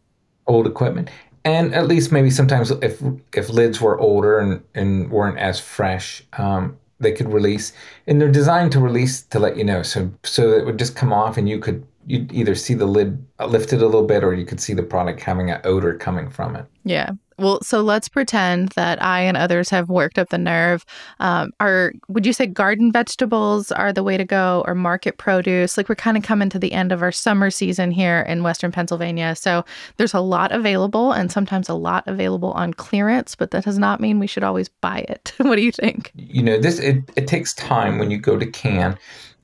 Old 0.47 0.67
equipment. 0.67 1.09
And 1.43 1.73
at 1.73 1.87
least 1.87 2.11
maybe 2.11 2.29
sometimes 2.29 2.71
if 2.71 3.01
if 3.33 3.49
lids 3.49 3.79
were 3.81 3.99
older 3.99 4.39
and, 4.39 4.63
and 4.75 5.09
weren't 5.09 5.37
as 5.37 5.59
fresh 5.59 6.23
um, 6.33 6.77
they 6.99 7.11
could 7.11 7.31
release. 7.31 7.73
And 8.07 8.19
they're 8.19 8.31
designed 8.31 8.71
to 8.71 8.79
release 8.79 9.21
to 9.23 9.39
let 9.39 9.57
you 9.57 9.63
know. 9.63 9.83
So 9.83 10.11
so 10.23 10.51
it 10.51 10.65
would 10.65 10.79
just 10.79 10.95
come 10.95 11.13
off 11.13 11.37
and 11.37 11.47
you 11.47 11.59
could 11.59 11.85
you'd 12.07 12.31
either 12.31 12.55
see 12.55 12.73
the 12.73 12.85
lid 12.85 13.23
lifted 13.47 13.81
a 13.81 13.85
little 13.85 14.05
bit 14.05 14.23
or 14.23 14.33
you 14.33 14.45
could 14.45 14.59
see 14.59 14.73
the 14.73 14.83
product 14.83 15.21
having 15.21 15.51
an 15.51 15.61
odor 15.63 15.93
coming 15.93 16.29
from 16.29 16.55
it 16.55 16.65
yeah 16.83 17.11
well, 17.39 17.59
so 17.61 17.81
let's 17.81 18.09
pretend 18.09 18.69
that 18.69 19.01
I 19.01 19.21
and 19.21 19.37
others 19.37 19.69
have 19.69 19.89
worked 19.89 20.17
up 20.17 20.29
the 20.29 20.39
nerve. 20.39 20.83
Um, 21.19 21.51
are 21.59 21.93
would 22.07 22.25
you 22.25 22.33
say 22.33 22.47
garden 22.47 22.91
vegetables 22.91 23.71
are 23.71 23.93
the 23.93 24.01
way 24.01 24.17
to 24.17 24.25
go, 24.25 24.63
or 24.65 24.73
market 24.73 25.17
produce? 25.17 25.77
Like 25.77 25.87
we're 25.87 25.95
kind 25.95 26.17
of 26.17 26.23
coming 26.23 26.49
to 26.49 26.57
the 26.57 26.73
end 26.73 26.91
of 26.91 27.03
our 27.03 27.11
summer 27.11 27.51
season 27.51 27.91
here 27.91 28.21
in 28.21 28.41
Western 28.41 28.71
Pennsylvania, 28.71 29.35
so 29.35 29.63
there's 29.97 30.15
a 30.15 30.19
lot 30.19 30.51
available, 30.51 31.11
and 31.11 31.31
sometimes 31.31 31.69
a 31.69 31.75
lot 31.75 32.03
available 32.07 32.53
on 32.53 32.73
clearance. 32.73 33.35
But 33.35 33.51
that 33.51 33.65
does 33.65 33.77
not 33.77 34.01
mean 34.01 34.17
we 34.17 34.27
should 34.27 34.43
always 34.43 34.69
buy 34.69 35.05
it. 35.07 35.33
what 35.37 35.57
do 35.57 35.61
you 35.61 35.71
think? 35.71 36.11
You 36.15 36.41
know, 36.41 36.57
this 36.57 36.79
it, 36.79 37.03
it 37.15 37.27
takes 37.27 37.53
time 37.53 37.99
when 37.99 38.09
you 38.09 38.17
go 38.17 38.37
to 38.37 38.47
can, 38.47 38.97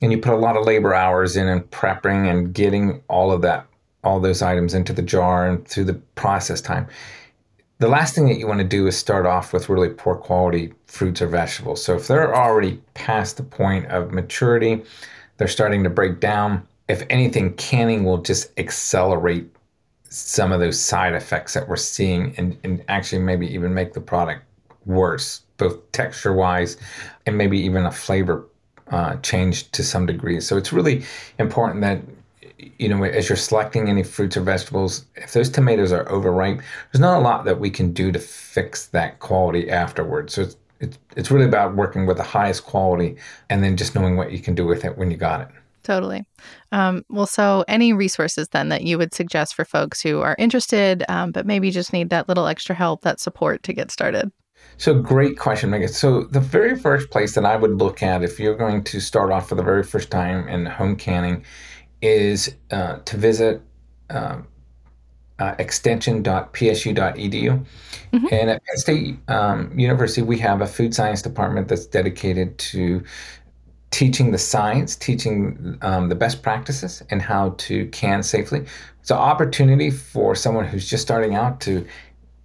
and 0.04 0.12
you 0.12 0.18
put 0.18 0.34
a 0.34 0.36
lot 0.36 0.56
of 0.56 0.64
labor 0.64 0.94
hours 0.94 1.36
in 1.36 1.48
and 1.48 1.68
prepping 1.70 2.30
and 2.30 2.54
getting 2.54 3.02
all 3.08 3.32
of 3.32 3.42
that, 3.42 3.66
all 4.04 4.20
those 4.20 4.42
items 4.42 4.74
into 4.74 4.92
the 4.92 5.02
jar 5.02 5.48
and 5.48 5.66
through 5.66 5.84
the 5.84 5.94
process 6.14 6.60
time 6.60 6.86
the 7.78 7.88
last 7.88 8.14
thing 8.14 8.26
that 8.26 8.38
you 8.38 8.46
want 8.46 8.60
to 8.60 8.66
do 8.66 8.86
is 8.86 8.96
start 8.96 9.26
off 9.26 9.52
with 9.52 9.68
really 9.68 9.88
poor 9.88 10.14
quality 10.14 10.72
fruits 10.86 11.20
or 11.20 11.26
vegetables. 11.26 11.84
So 11.84 11.96
if 11.96 12.06
they're 12.06 12.34
already 12.34 12.80
past 12.94 13.36
the 13.36 13.42
point 13.42 13.86
of 13.86 14.12
maturity, 14.12 14.82
they're 15.36 15.48
starting 15.48 15.82
to 15.84 15.90
break 15.90 16.20
down. 16.20 16.66
If 16.88 17.02
anything, 17.10 17.54
canning 17.54 18.04
will 18.04 18.18
just 18.18 18.58
accelerate 18.58 19.50
some 20.08 20.52
of 20.52 20.60
those 20.60 20.80
side 20.80 21.14
effects 21.14 21.54
that 21.54 21.68
we're 21.68 21.76
seeing 21.76 22.34
and, 22.36 22.56
and 22.62 22.84
actually 22.88 23.22
maybe 23.22 23.52
even 23.52 23.74
make 23.74 23.92
the 23.92 24.00
product 24.00 24.44
worse, 24.86 25.42
both 25.56 25.90
texture 25.92 26.32
wise 26.32 26.76
and 27.26 27.36
maybe 27.36 27.58
even 27.58 27.84
a 27.86 27.90
flavor 27.90 28.46
uh, 28.88 29.16
change 29.16 29.70
to 29.72 29.82
some 29.82 30.06
degree. 30.06 30.40
So 30.40 30.56
it's 30.56 30.72
really 30.72 31.04
important 31.38 31.80
that 31.82 32.00
you 32.78 32.88
know, 32.88 33.02
as 33.02 33.28
you're 33.28 33.36
selecting 33.36 33.88
any 33.88 34.02
fruits 34.02 34.36
or 34.36 34.40
vegetables, 34.40 35.04
if 35.16 35.32
those 35.32 35.50
tomatoes 35.50 35.92
are 35.92 36.08
overripe, 36.08 36.58
there's 36.92 37.00
not 37.00 37.18
a 37.18 37.20
lot 37.20 37.44
that 37.44 37.60
we 37.60 37.68
can 37.68 37.92
do 37.92 38.10
to 38.12 38.18
fix 38.18 38.86
that 38.86 39.18
quality 39.20 39.70
afterwards. 39.70 40.34
So 40.34 40.42
it's 40.42 40.56
it's, 40.80 40.98
it's 41.16 41.30
really 41.30 41.46
about 41.46 41.76
working 41.76 42.04
with 42.04 42.16
the 42.16 42.24
highest 42.24 42.64
quality 42.64 43.16
and 43.48 43.62
then 43.62 43.76
just 43.76 43.94
knowing 43.94 44.16
what 44.16 44.32
you 44.32 44.38
can 44.38 44.54
do 44.54 44.66
with 44.66 44.84
it 44.84 44.98
when 44.98 45.10
you 45.10 45.16
got 45.16 45.40
it. 45.40 45.48
Totally. 45.82 46.26
Um, 46.72 47.04
well, 47.08 47.26
so 47.26 47.64
any 47.68 47.92
resources 47.92 48.48
then 48.48 48.70
that 48.70 48.82
you 48.82 48.98
would 48.98 49.14
suggest 49.14 49.54
for 49.54 49.64
folks 49.64 50.02
who 50.02 50.20
are 50.20 50.34
interested, 50.38 51.04
um, 51.08 51.30
but 51.30 51.46
maybe 51.46 51.70
just 51.70 51.92
need 51.92 52.10
that 52.10 52.28
little 52.28 52.46
extra 52.46 52.74
help, 52.74 53.02
that 53.02 53.20
support 53.20 53.62
to 53.64 53.72
get 53.72 53.90
started? 53.90 54.32
So, 54.76 55.00
great 55.00 55.38
question, 55.38 55.70
Megan. 55.70 55.88
So, 55.88 56.24
the 56.24 56.40
very 56.40 56.76
first 56.76 57.10
place 57.10 57.34
that 57.34 57.44
I 57.44 57.56
would 57.56 57.78
look 57.78 58.02
at 58.02 58.22
if 58.22 58.40
you're 58.40 58.56
going 58.56 58.82
to 58.84 59.00
start 59.00 59.30
off 59.30 59.48
for 59.48 59.54
the 59.54 59.62
very 59.62 59.82
first 59.82 60.10
time 60.10 60.48
in 60.48 60.66
home 60.66 60.96
canning 60.96 61.44
is 62.02 62.54
uh, 62.70 62.98
to 63.04 63.16
visit 63.16 63.62
um, 64.10 64.46
uh, 65.38 65.54
extension.psu.edu. 65.58 67.66
Mm-hmm. 68.12 68.26
And 68.30 68.50
at 68.50 68.64
Penn 68.64 68.76
State 68.76 69.16
um, 69.28 69.78
University, 69.78 70.22
we 70.22 70.38
have 70.38 70.60
a 70.60 70.66
food 70.66 70.94
science 70.94 71.22
department 71.22 71.68
that's 71.68 71.86
dedicated 71.86 72.56
to 72.58 73.02
teaching 73.90 74.32
the 74.32 74.38
science, 74.38 74.96
teaching 74.96 75.78
um, 75.82 76.08
the 76.08 76.14
best 76.14 76.42
practices, 76.42 77.02
and 77.10 77.22
how 77.22 77.50
to 77.58 77.86
can 77.88 78.22
safely. 78.22 78.64
It's 79.00 79.10
an 79.10 79.18
opportunity 79.18 79.90
for 79.90 80.34
someone 80.34 80.66
who's 80.66 80.88
just 80.88 81.02
starting 81.02 81.34
out 81.34 81.60
to 81.62 81.86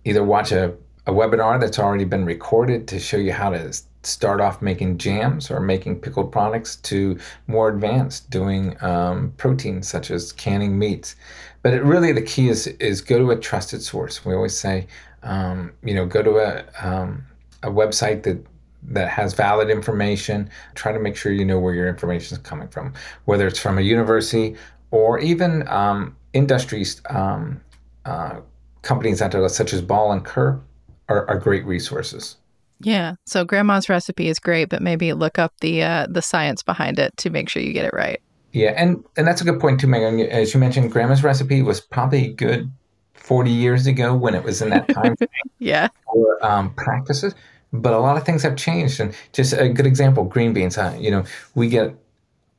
either 0.05 0.23
watch 0.23 0.51
a, 0.51 0.73
a 1.09 1.11
webinar 1.11 1.59
that's 1.59 1.79
already 1.79 2.05
been 2.05 2.23
recorded 2.23 2.87
to 2.87 2.99
show 2.99 3.17
you 3.17 3.33
how 3.33 3.49
to 3.49 3.73
start 4.03 4.39
off 4.39 4.61
making 4.61 4.95
jams 4.99 5.49
or 5.49 5.59
making 5.59 5.99
pickled 5.99 6.31
products 6.31 6.75
to 6.75 7.17
more 7.47 7.67
advanced 7.67 8.29
doing 8.29 8.77
um, 8.83 9.33
proteins 9.37 9.87
such 9.87 10.11
as 10.11 10.31
canning 10.33 10.77
meats. 10.77 11.15
But 11.63 11.73
it 11.73 11.83
really 11.83 12.11
the 12.11 12.21
key 12.21 12.47
is 12.47 12.67
is 12.67 13.01
go 13.01 13.17
to 13.17 13.31
a 13.31 13.35
trusted 13.35 13.81
source. 13.81 14.23
We 14.23 14.35
always 14.35 14.55
say, 14.55 14.85
um, 15.23 15.73
you 15.83 15.95
know, 15.95 16.05
go 16.05 16.21
to 16.21 16.37
a 16.37 16.63
um, 16.87 17.25
a 17.63 17.71
website 17.71 18.21
that 18.23 18.37
that 18.83 19.09
has 19.09 19.33
valid 19.33 19.71
information. 19.71 20.47
Try 20.75 20.91
to 20.91 20.99
make 20.99 21.15
sure 21.15 21.31
you 21.31 21.43
know 21.43 21.59
where 21.59 21.73
your 21.73 21.89
information 21.89 22.37
is 22.37 22.43
coming 22.43 22.67
from, 22.67 22.93
whether 23.25 23.47
it's 23.47 23.59
from 23.59 23.79
a 23.79 23.81
university 23.81 24.55
or 24.91 25.17
even 25.17 25.67
um, 25.69 26.15
industries 26.33 27.01
um, 27.09 27.59
uh, 28.05 28.41
companies 28.83 29.17
such 29.17 29.73
as 29.73 29.81
Ball 29.81 30.11
and 30.11 30.23
Kerr 30.23 30.61
are, 31.09 31.29
are 31.29 31.37
great 31.37 31.65
resources. 31.65 32.37
Yeah. 32.81 33.15
So 33.25 33.43
grandma's 33.43 33.89
recipe 33.89 34.29
is 34.29 34.39
great, 34.39 34.69
but 34.69 34.81
maybe 34.81 35.11
look 35.13 35.37
up 35.37 35.53
the 35.59 35.83
uh, 35.83 36.07
the 36.09 36.21
science 36.21 36.63
behind 36.63 36.97
it 36.97 37.15
to 37.17 37.29
make 37.29 37.49
sure 37.49 37.61
you 37.61 37.73
get 37.73 37.85
it 37.85 37.93
right. 37.93 38.21
Yeah, 38.51 38.73
and 38.77 39.03
and 39.17 39.27
that's 39.27 39.41
a 39.41 39.43
good 39.43 39.59
point 39.59 39.79
too, 39.79 39.87
Megan. 39.87 40.19
As 40.21 40.53
you 40.53 40.59
mentioned, 40.59 40.91
grandma's 40.91 41.23
recipe 41.23 41.61
was 41.61 41.81
probably 41.81 42.29
good 42.29 42.71
forty 43.13 43.51
years 43.51 43.85
ago 43.85 44.15
when 44.15 44.33
it 44.33 44.43
was 44.43 44.61
in 44.61 44.69
that 44.69 44.87
time. 44.89 45.15
yeah. 45.59 45.89
For 46.05 46.43
um, 46.45 46.73
practices, 46.75 47.35
but 47.73 47.93
a 47.93 47.99
lot 47.99 48.17
of 48.17 48.23
things 48.25 48.41
have 48.43 48.55
changed. 48.55 48.99
And 48.99 49.13
just 49.33 49.53
a 49.53 49.69
good 49.69 49.85
example, 49.85 50.23
green 50.23 50.53
beans. 50.53 50.75
Huh? 50.75 50.93
You 50.97 51.11
know, 51.11 51.23
we 51.53 51.67
get 51.67 51.95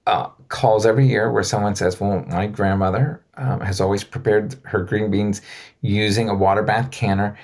uh, 0.07 0.29
calls 0.49 0.87
every 0.87 1.09
year 1.09 1.33
where 1.33 1.43
someone 1.43 1.75
says, 1.75 1.99
"Well, 1.99 2.25
my 2.29 2.47
grandmother 2.47 3.23
um, 3.37 3.61
has 3.61 3.81
always 3.81 4.05
prepared 4.05 4.55
her 4.65 4.85
green 4.85 5.11
beans 5.11 5.41
using 5.81 6.29
a 6.29 6.35
water 6.35 6.63
bath 6.63 6.91
canner, 6.91 7.37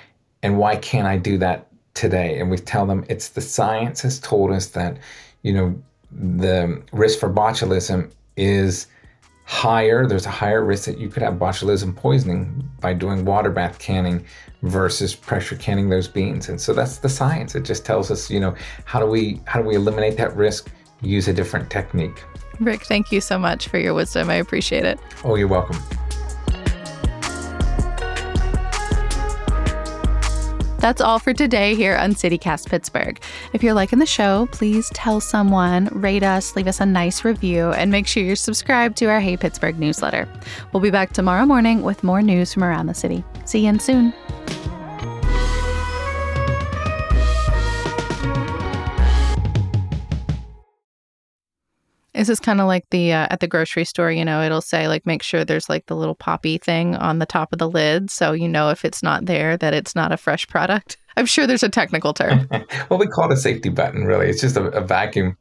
and 0.43 0.59
why 0.59 0.77
can't 0.77 1.07
I 1.07 1.17
do 1.17 1.39
that 1.39 1.67
today?" 1.95 2.39
And 2.39 2.51
we 2.51 2.59
tell 2.59 2.87
them 2.87 3.05
it's 3.09 3.29
the 3.29 3.41
science 3.41 4.01
has 4.03 4.19
told 4.21 4.53
us 4.53 4.67
that, 4.69 4.99
you 5.43 5.53
know, 5.53 5.75
the 6.13 6.83
risk 6.93 7.19
for 7.19 7.31
botulism 7.31 8.11
is 8.37 8.87
higher. 9.45 10.07
There's 10.07 10.27
a 10.27 10.31
higher 10.31 10.65
risk 10.65 10.85
that 10.87 10.99
you 10.99 11.09
could 11.09 11.23
have 11.23 11.35
botulism 11.35 11.95
poisoning 11.95 12.69
by 12.81 12.93
doing 12.95 13.25
water 13.25 13.51
bath 13.51 13.79
canning 13.79 14.25
versus 14.63 15.15
pressure 15.15 15.57
canning 15.57 15.89
those 15.89 16.09
beans. 16.09 16.49
And 16.49 16.61
so 16.61 16.73
that's 16.73 16.99
the 16.99 17.09
science. 17.09 17.55
It 17.55 17.63
just 17.63 17.85
tells 17.85 18.11
us, 18.11 18.29
you 18.29 18.41
know, 18.41 18.55
how 18.85 18.99
do 18.99 19.07
we 19.07 19.41
how 19.47 19.63
do 19.63 19.69
we 19.69 19.77
eliminate 19.77 20.17
that 20.17 20.35
risk? 20.37 20.71
Use 21.01 21.29
a 21.29 21.33
different 21.33 21.71
technique. 21.71 22.25
Rick, 22.59 22.85
thank 22.85 23.13
you 23.13 23.21
so 23.21 23.39
much 23.39 23.69
for 23.69 23.79
your 23.79 23.95
wisdom. 23.95 24.31
I 24.31 24.35
appreciate 24.35 24.85
it. 24.85 24.99
Oh, 25.25 25.37
you're 25.37 25.49
welcome. 25.49 25.79
That's 30.87 31.01
all 31.01 31.19
for 31.19 31.33
today 31.33 31.75
here 31.75 31.97
on 31.97 32.15
CityCast 32.15 32.69
Pittsburgh. 32.69 33.21
If 33.53 33.65
you're 33.65 33.75
liking 33.75 33.99
the 33.99 34.07
show, 34.07 34.47
please 34.53 34.89
tell 34.91 35.21
someone, 35.21 35.87
rate 35.87 36.23
us, 36.23 36.55
leave 36.55 36.69
us 36.69 36.79
a 36.79 36.87
nice 36.87 37.25
review, 37.25 37.73
and 37.73 37.91
make 37.91 38.07
sure 38.07 38.23
you're 38.23 38.37
subscribed 38.37 38.97
to 38.99 39.07
our 39.07 39.19
Hey 39.19 39.37
Pittsburgh 39.37 39.81
newsletter. 39.81 40.29
We'll 40.73 40.81
be 40.81 40.93
back 40.93 41.13
tomorrow 41.13 41.45
morning 41.45 41.83
with 41.83 42.05
more 42.05 42.23
news 42.23 42.55
from 42.55 42.63
around 42.63 42.87
the 42.87 42.95
city. 42.95 43.25
See 43.47 43.65
you 43.65 43.71
in 43.71 43.81
soon. 43.81 44.15
This 52.17 52.29
is 52.29 52.41
kind 52.41 52.61
of 52.61 52.67
like 52.67 52.87
the 52.91 53.13
uh, 53.13 53.29
at 53.31 53.41
the 53.41 53.47
grocery 53.47 53.85
store, 53.85 54.11
you 54.11 54.25
know, 54.25 54.43
it'll 54.43 54.63
say 54.63 54.89
like 54.89 55.07
make 55.07 55.23
sure 55.23 55.45
there's 55.45 55.69
like 55.69 55.87
the 55.87 55.97
little 55.97 56.15
poppy 56.15 56.59
thing 56.59 56.97
on 56.97 57.19
the 57.19 57.27
top 57.27 57.53
of 57.53 57.59
the 57.59 57.69
lid 57.69 58.11
so 58.11 58.33
you 58.33 58.49
know 58.49 58.71
if 58.71 58.85
it's 58.85 59.03
not 59.03 59.27
there 59.27 59.57
that 59.57 59.75
it's 59.75 59.95
not 59.95 60.13
a 60.13 60.17
fresh 60.17 60.47
product. 60.49 60.97
I'm 61.19 61.27
sure 61.27 61.47
there's 61.47 61.63
a 61.63 61.69
technical 61.69 62.13
term. 62.13 62.49
well, 62.91 62.99
we 62.99 63.07
call 63.07 63.31
it 63.31 63.35
a 63.35 63.37
safety 63.37 63.69
button 63.69 64.05
really. 64.05 64.29
It's 64.29 64.41
just 64.41 64.57
a, 64.57 64.65
a 64.69 64.81
vacuum 64.81 65.37